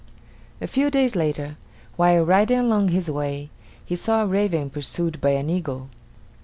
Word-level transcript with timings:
A 0.59 0.65
few 0.65 0.89
days 0.89 1.15
later, 1.15 1.57
while 1.95 2.25
riding 2.25 2.57
along 2.57 2.87
his 2.87 3.07
way, 3.11 3.51
he 3.85 3.95
saw 3.95 4.23
a 4.23 4.25
raven 4.25 4.71
pursued 4.71 5.21
by 5.21 5.29
an 5.33 5.47
eagle. 5.47 5.89